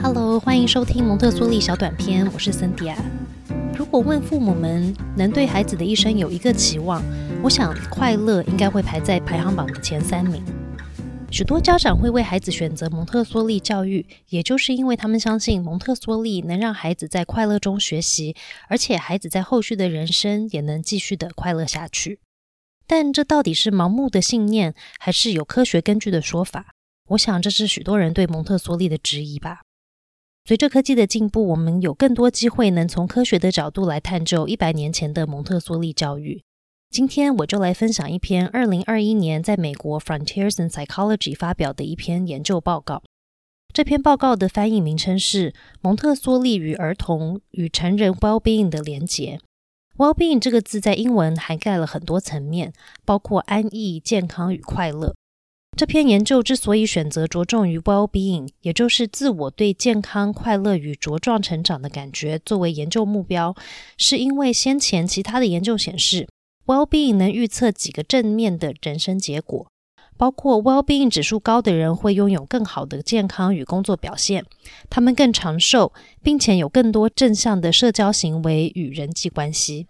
[0.00, 2.96] Hello，欢迎收听蒙特梭利小短片，我是森迪亚。
[3.76, 7.02] 如果问父母们能对孩子的一生有一个期望，
[7.42, 10.44] 我想快乐应该会排在排行榜的前三名。
[11.32, 18.36] 许多家长会为孩子选择蒙特梭利教育，也就是因为他们相信蒙特梭利能让孩子在快乐中学习，
[18.68, 22.20] 而且孩子在后续的人生也能继续的快乐下去。
[22.86, 26.74] 但这到底是盲目的信念，还是有科学根据的说法？
[27.08, 29.62] 我想这是许多人对蒙特梭利的质疑吧。
[30.48, 36.42] 随着科技的进步，我们有更多机会能从科学的角度来探究一百年前的蒙特梭利教育。
[36.88, 43.02] 今天我就来分享一篇二零二一年在美国《Frontiers in Psychology》发表的一篇研究报告。
[43.74, 45.50] 这篇报告的翻译名称是
[45.82, 49.38] 《蒙特梭利与儿童与成人 well-being 的连结》。
[49.98, 52.72] well-being 这个字在英文涵盖了很多层面，
[53.04, 55.14] 包括安逸、健康与快乐。
[55.78, 63.54] 这篇研究之所以选择着重于 well-being，也就是自我对健康、快乐与茁壮成长的感觉作为研究目标，
[63.96, 66.26] 是因为先前其他的研究显示。
[66.66, 69.70] Well-being 能预测几个正面的人生结果，
[70.16, 74.44] 包括 Well-being 指数高的人会拥有更好的健康与工作表现，
[74.90, 75.92] 他们更长寿，
[76.24, 79.86] 并且有更多正向的社交行为与人际关系。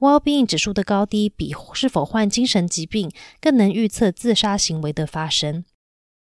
[0.00, 5.64] Well-being 指数的高低比是否患精神疾病更能预测自杀行为的发生。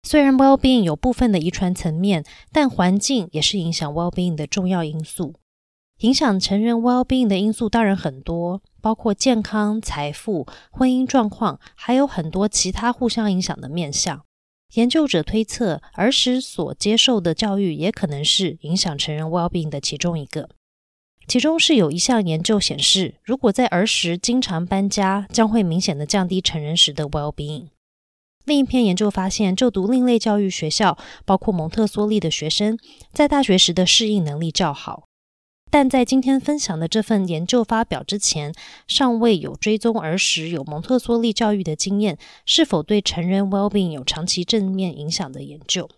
[0.03, 5.35] 虽然 Well-being 有部分的遗传层面，但环境也是影响 Well-being 的重要因素。
[6.01, 14.25] 影响成人 well-being 的因素当然很多，包括健康、财富、婚姻状况，还有很多其他互相影响的面向。
[14.75, 20.49] 研究者推测，儿时所接受的教育也可能是影响成人 well-being 的其中一个。
[21.33, 27.69] 其中是有一项研究显示，如果在儿时经常搬家，将会明显的降低成人时的 well-being。
[28.45, 32.79] 另一篇研究发现，就读另类教育学校，包括蒙特梭利的学生，
[33.15, 35.05] 在大学时的适应能力较好。
[35.71, 38.53] 但在今天分享的这份研究发表之前，
[38.87, 45.89] 尚未有追踪儿时有蒙特梭利教育的经验是否对成人 well-being 有长期正面影响的研究。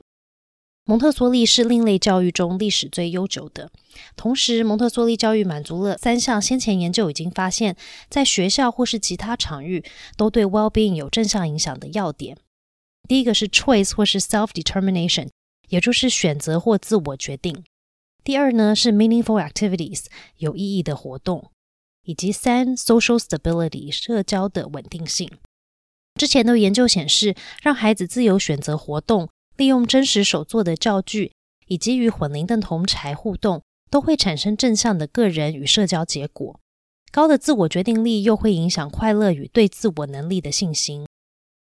[0.86, 3.70] 蒙特梭利是另类教育中历史最悠久的，
[4.16, 7.74] 同时蒙特梭利教育满足了三项先前研究已经发现，
[8.10, 9.82] 在学校或是其他场域
[10.18, 12.36] 都对 well-being 有正向影响的要点。
[13.08, 15.28] 第一个是 choice 或是 self-determination，
[15.70, 17.64] 也就是选择或自我决定。
[18.22, 20.04] 第二呢是 meaningful activities
[20.36, 21.50] 有意义的活动，
[22.02, 25.30] 以及三 social stability 社交的稳定性。
[26.16, 31.32] 之前的研究显示，让孩子自由选择活动，利用真实手做的教具，
[31.66, 36.60] 以及与混龄的同才互动，都会产生正向的个人与社交结果。
[37.12, 41.06] 高的自我决定力又会影响快乐与对自我能力的信心。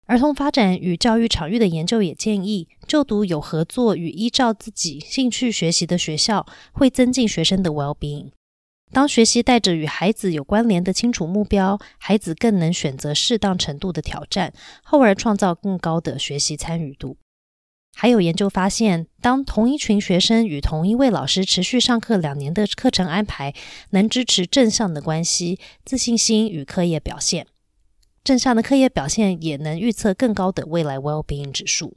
[0.06, 8.30] 儿童发展与教育场域的研究也建议，就读有合作与依照自己兴趣学习的学校，会增进学生的 well-being。
[8.90, 17.18] 当学习带着与孩子有关联的清楚目标，孩子更能选择适当程度的挑战，后而创造更高的学习参与度。
[17.94, 23.52] 还有研究发现，当同一群学生与同一位老师持续上课两年的课程安排，
[23.90, 27.46] 能支持正向的关系、自信心与课业表现。
[28.22, 31.94] 正向的课业表现也能预测更高的未来 well-being 指数。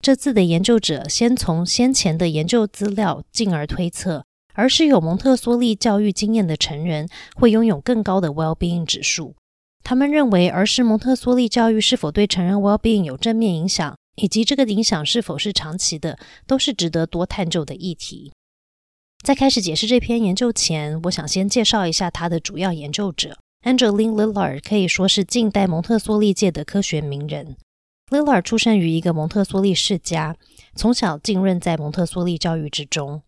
[0.00, 4.24] 这次的研究者先从先前的研究资料，进而推测，
[4.54, 9.34] 而是有蒙特梭利教育经验的成人会拥有更高的 well-being 指数。
[9.84, 18.32] 他们认为，儿时蒙特梭利教育是否对成人 well-being 有正面影响，以及这个影响是否是长期的，都是值得多探究的议题。
[19.24, 23.38] 在开始解释这篇研究前，我想先介绍一下他的主要研究者。
[23.62, 27.56] Angeline Lillard 可以说是近代蒙特梭利界的科学名人。
[28.10, 30.36] Lillard 出生于一个蒙特梭利世家，
[30.74, 33.22] 从小浸润在蒙特梭利教育之中。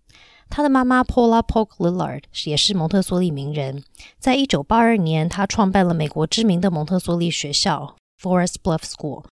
[0.50, 3.84] 他的妈妈 Paula Polk Lillard 也是蒙特梭利名人。
[4.18, 9.24] 在一九八二年，他创办了美国知名的蒙特梭利学校 Forest Bluff School。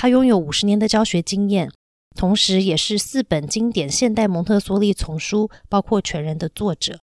[0.00, 1.72] 他拥有五十年的教学经验，
[2.14, 7.00] 同时也是四本经典现代蒙特梭利丛书，包括全人的作者。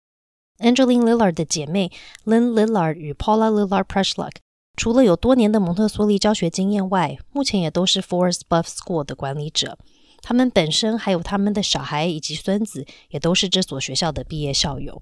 [0.59, 1.91] Angeline Lillard 的姐妹
[2.27, 4.33] Lynn Lillard 与 Paula Lillard Preshluck，
[4.77, 9.79] 除了有多年的蒙特梭利教学经验外，目前也都是 Forest Buff School 的管理者。
[10.21, 15.01] 他们本身还有他们的小孩以及孙子，也都是这所学校的毕业校友。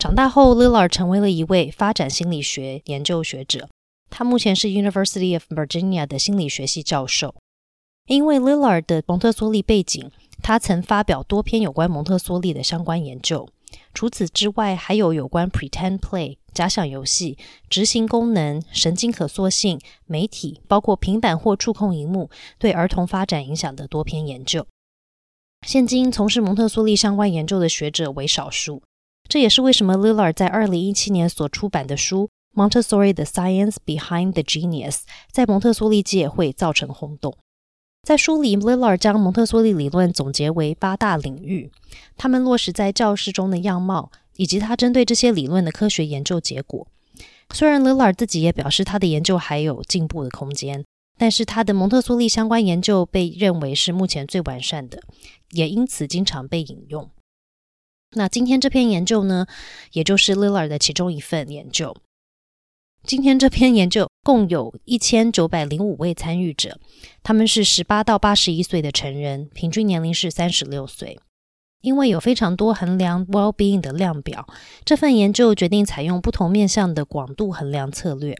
[0.00, 3.68] 长大后，Lillard 成为了一位发展心理学研究学者。
[4.10, 7.34] 他目前是 University of Virginia 的心理学系教授。
[8.06, 10.10] 因为 Lillard 的蒙特梭利背景，
[10.42, 13.48] 他曾发表多篇有关蒙特梭利的相关研究。
[13.94, 24.66] 除此之外，还有有关 pretend play 假想游戏、执行功能、神经可塑性、媒体，包括平板或触控荧幕对儿童发展影响的多篇研究。
[25.64, 28.82] 现今从事蒙特梭利相关研究的学者为少数，
[29.28, 32.24] 这也是为什么 Lillard 在二零一七年所出版的书
[32.54, 34.92] 《Montessori: The Science Behind the Genius》
[35.30, 37.36] 在蒙特梭利界会造成轰动。
[38.02, 41.70] 在书里，Lillard 将蒙特梭利理论总结为八大领域，
[42.16, 46.86] 他们落实在教室中的样貌，以及他针对这些理论的科学研究结果。
[47.52, 50.84] 虽然 Lillard 自己也表示他的研究还有进步的空间，
[51.18, 55.02] 但是他的蒙特梭利相关研究被认为是目前最完善的，
[55.50, 57.10] 也因此经常被引用。
[58.16, 59.46] 那今天这篇研究呢，
[59.92, 61.94] 也就是 Lillard 的其中一份研究。
[63.02, 66.78] 今天这篇研究共有一千九百零五位参与者，
[67.22, 71.18] 他们是十八到八十一岁的成人，平均年龄是三十六岁。
[71.80, 74.46] 因为有非常多衡量 well-being 的量表，
[74.84, 78.36] 这份研究决定采用不同面向的广度衡量策略。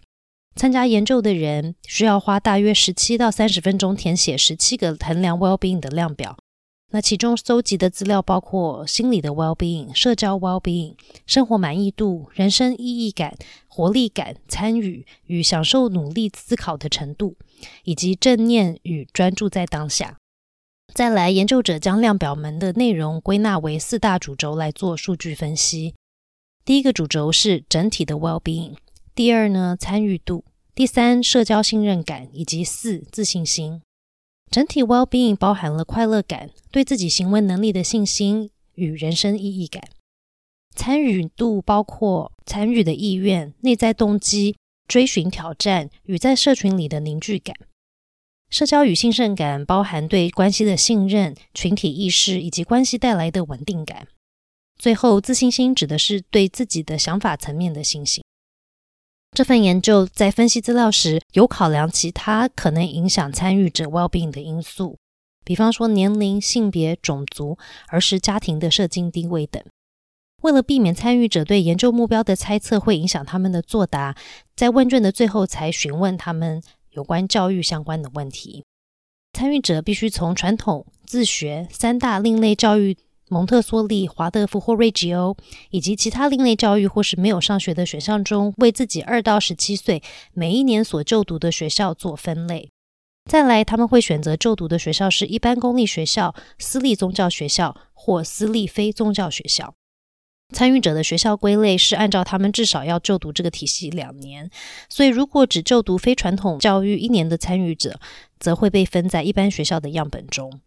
[0.54, 6.36] 参加研究的人需要花大约十七到三十分钟填写十七个衡量 well-being 的量表。
[6.92, 13.36] 那其中搜集的资料包括心理的 well-being、社交 well-being、生活满意度、人生意义感、
[13.68, 17.36] 活力感、参与与享受努力思考的程度，
[17.84, 20.16] 以及正念与专注在当下。
[20.92, 25.94] 再来，研究者将量表门的内容归纳为四大主轴来做数据分析。
[26.64, 28.74] 第一个主轴是整体的 well-being，
[29.14, 30.44] 第二呢参与度，
[30.74, 33.80] 第三社交信任感，以及四自信心。
[34.50, 39.82] 整体 well-being 包含了快乐感、对自己行为能力的信心与人生意义感。
[40.74, 44.56] 参与度包括参与的意愿、内在动机、
[44.88, 47.54] 追寻挑战与在社群里的凝聚感。
[48.48, 54.08] 社交与兴盛感包含对关系的信任、群体意识以及关系带来的稳定感。
[54.76, 58.24] 最后，自信心指的是对自己的想法层面的信心。
[59.32, 64.98] 这份研究在分析资料时，有考量其他可能影响参与者 well-being 的因素，
[65.44, 67.56] 比方说年龄、性别、种族、
[67.88, 69.62] 儿时家庭的社经地位等。
[70.42, 74.16] 为了避免参与者对研究目标的猜测会影响他们的作答，
[74.56, 76.60] 在问卷的最后才询问他们
[76.90, 78.64] 有关教育相关的问题。
[79.32, 82.96] 参与者必须从传统、自学三大另类教育。
[83.30, 85.36] 蒙特梭利、华德福或瑞吉欧，
[85.70, 90.02] 以及其他另类教育或是没有上学的选项中，为自己二到十七岁
[90.34, 92.70] 每一年所就读的学校做分类。
[93.30, 99.74] 再来，他们会选择就读的学校是一般公立学校、私立宗教学校或私立非宗教学校。
[100.52, 104.50] 参与者的学校归类是按照他们至少要就读这个体系两年，
[104.88, 108.00] 所以如果只就读非传统教育一年的参与者，
[108.40, 110.60] 则会被分在一般学校的样本中。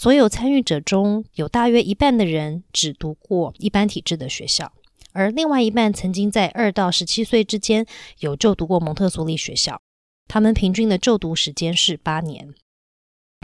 [0.00, 4.72] 所有参与者中有大约一半的人只读过一般体制的学校，
[5.12, 7.84] 而另外一半曾经在二到十七岁之间
[8.20, 9.78] 有就读过蒙特梭利学校。
[10.26, 12.54] 他们平均的就读时间是八年。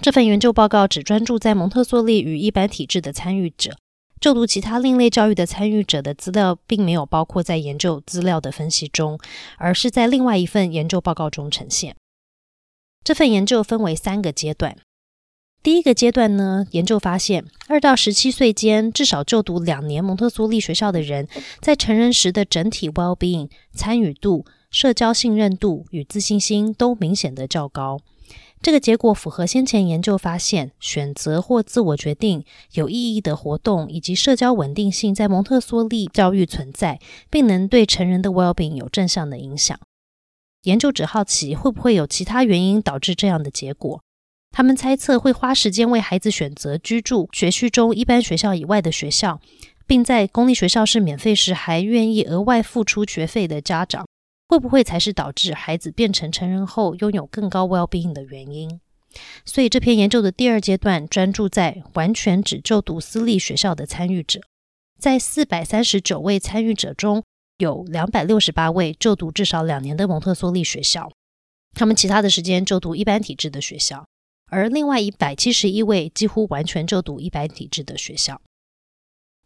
[0.02, 3.76] 这份研究报告只专注在蒙特梭利与一般体制的参与者，
[4.18, 9.18] 就读其他另类教育的参与者的资料并没有包括在研究资料的分析中，
[9.58, 11.94] 而是在另外一份研究报告中呈现。
[13.04, 14.78] 这份研究分为三个阶段。
[15.66, 21.26] 第一个阶段呢，研究发现，二到十七岁间至少就读两年蒙特梭利学校的人，
[21.60, 27.98] 在成人时的整体 well-being、参与度、社交信任度与自信心都明显的较高。
[28.62, 32.44] 这个结果符合先前研究发现，选择或自我决定、
[32.74, 39.76] 有意义的活动以及社交稳定性在蒙特梭利教育存在，并能对成人的 well-being 有正向的影响。
[40.62, 44.00] 研究者好奇，会不会有其他原因导致这样的结果？
[44.56, 49.38] 他们猜测会花时间为孩子选择居住学区中一般学校以外的学校，
[49.86, 54.06] 并在公立学校是免费时还愿意额外付出学费的家长，
[54.48, 58.80] 会不会才是导致孩子变成成人后拥有更高 well-being 的原因？
[59.44, 64.40] 所以这篇研究的第二阶段专注在完全只就读私立学校的参与者，
[64.98, 67.22] 在四百三十九位参与者中，
[67.58, 71.12] 有两百六十八位就读至少两年的蒙特梭利学校，
[71.74, 74.06] 他们其他的时间就读一般体制的学校。
[74.48, 78.40] 而另外一百七十一位几乎完全就读一般体制的学校。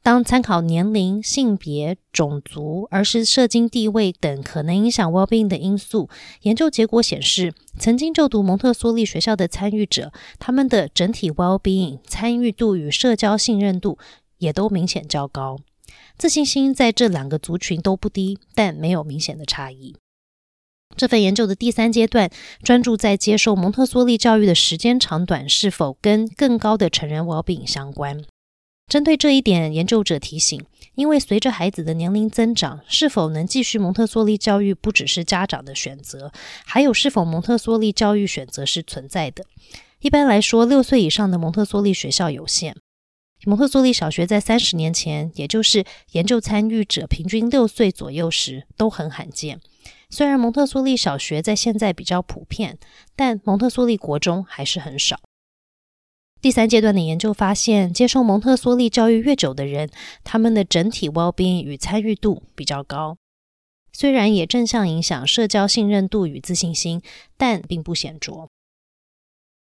[0.03, 6.09] 当参考年龄、性别、种族、儿时社经地位等可能影响 well-being 的因素，
[6.41, 13.99] 研究结果显示，曾经就读蒙特梭利学校的参与者，他们的整体 well-being 参与度与社交信任度
[14.39, 15.59] 也都明显较高，
[16.17, 19.97] 自信心在这两个族群都不低，但没有明显的差异。
[20.97, 22.31] 这份研究的第三阶段
[22.63, 28.23] 专注在接受蒙特梭利教育的时间长短是否跟更高的成人 well-being 相关。
[28.87, 30.61] 针对这一点，研究者提醒，
[30.97, 36.33] 因为随着孩子的年龄增长，是否能继续蒙特梭利教育不只是家长的选择，
[36.67, 39.45] 还有是否蒙特梭利教育选择是存在的。
[40.01, 42.75] 一般来说，六岁以上的蒙特梭利学校有限。
[43.47, 49.61] 蒙特梭利小学在三十年前，也就是研究参与者平均六岁左右时，都很罕见。
[50.11, 52.79] 虽然蒙特梭利小学在现在比较普遍，
[53.17, 55.21] 但蒙特梭利国中还是很少。
[56.43, 59.91] 第三阶段的研究发现，接受蒙特梭利教育越久的人，
[60.25, 63.17] 他们的整体 well-being 与参与度比较高。
[63.93, 67.03] 虽然也正向影响社交信任度与自信心，
[67.37, 68.49] 但并不显著。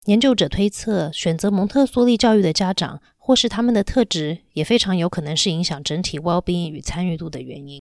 [0.05, 7.81] 研究者推测，选择蒙特梭利教育的家长，或是他们的特质，也非常有可能是影响整体 well-being 与参与度的原因。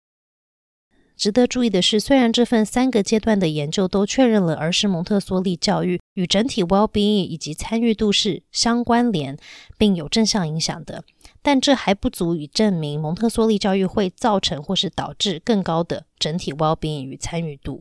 [1.16, 9.38] 值得注意的是，虽然这份三个阶段的研究都确认了儿时蒙特梭利教育与整体 well-being 以及参与度是相关联，
[9.78, 11.04] 并有正向影响的，
[11.40, 17.80] 但这还不足以证明蒙特梭利教育会造成或是导致更高的整体 well-being 与参与度。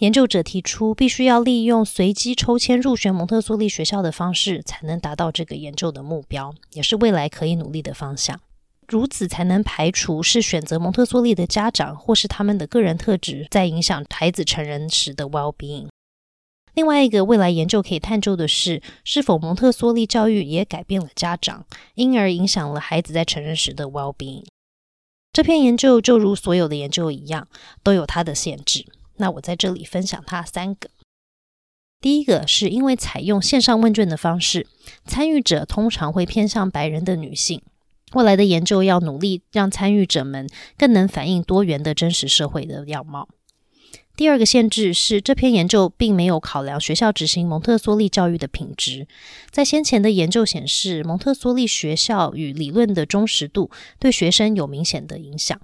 [0.00, 8.40] 研究者提出，必须要利用随机抽签入学蒙特梭利学校的方式，才能达到这个研究的目标，也是未来可以努力的方向。
[8.88, 15.88] 如此才能排除是选择蒙特梭利的家长或是他们的个人特质在影响孩子成人时的 well-being。
[16.72, 24.46] 另外一个未来研究可以探究的是，是否蒙特梭利教育也改变了家长，因而影响了孩子在成人时的 well-being。
[25.30, 27.46] 这篇研究就如所有的研究一样，
[27.82, 28.86] 都有它的限制。
[29.20, 30.90] 那我在这里分享它三个。
[32.00, 34.66] 第一个是因为采用线上问卷的方式，
[35.04, 37.62] 参与者通常会偏向白人的女性。
[38.14, 43.28] 未来的研究要努力让参与者们更能反映多元的真实社会的样貌。
[44.16, 49.06] 第二个限制是，这篇研究并没有考量学校执行蒙特梭利教育的品质。
[49.50, 55.58] 在先前的研究显示，蒙特梭利学校与理论的忠实度对学生有明显的影响。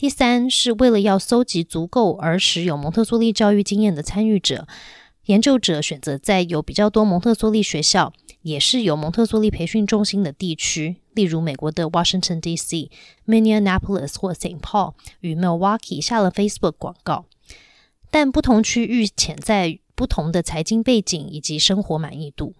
[0.00, 4.66] 第三是为了要搜集足够儿时有蒙特梭利教育经验的参与者，
[5.26, 8.14] 研究者选择在有比较多蒙特梭利学校。
[8.40, 12.90] 也是有蒙特梭利培训中心的地区，例如美国的 Washington D.C.、
[13.26, 14.58] Minneapolis 或 St.
[14.60, 17.26] Paul 与 Milwaukee 下了 Facebook 广告，
[18.10, 22.54] 但不同区域潜在不同的财经背景以及生活满意度，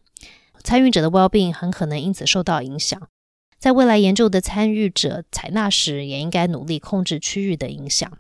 [0.62, 3.08] 参与者的 well-being 很可能因此受到影响。
[3.60, 8.10] 在未来研究的参与者采纳时，也应该努力控制区域的影响。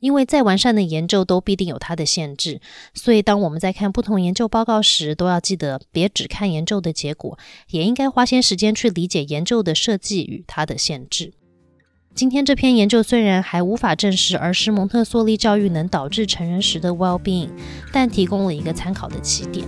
[0.00, 2.60] 因为再完善的研究都必定有它的限制，
[2.92, 7.38] 所以当我们在看不同研究报告时，都要记得别只看研究的结果，
[7.70, 11.32] 也应该花些时间去理解研究的设计与它的限制。
[12.14, 17.48] 今天这篇研究虽然还无法证实儿时蒙特梭利教育能导致成人时的 well-being，
[17.92, 19.66] 但提供了一个参考的起点。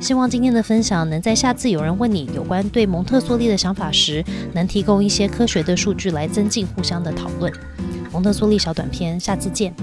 [0.00, 7.52] 希望今天的分享能在下次有人问你有关对蒙特梭利的想法时，能提供一些科学的数据来增进互相的讨论。
[8.12, 9.74] 蒙特梭利小短片，下次见。